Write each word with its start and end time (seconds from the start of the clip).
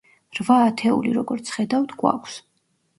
რვა 0.37 0.57
ათეული, 0.69 1.13
როგორც 1.19 1.55
ხედავთ, 1.59 1.97
გვაქვს. 2.05 2.45